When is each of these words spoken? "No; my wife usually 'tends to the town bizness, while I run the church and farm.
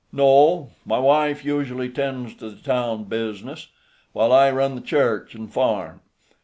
"No; 0.11 0.71
my 0.83 0.97
wife 0.97 1.45
usually 1.45 1.87
'tends 1.87 2.33
to 2.37 2.49
the 2.49 2.59
town 2.59 3.03
bizness, 3.03 3.67
while 4.13 4.33
I 4.33 4.49
run 4.49 4.73
the 4.73 4.81
church 4.81 5.35
and 5.35 5.53
farm. 5.53 6.01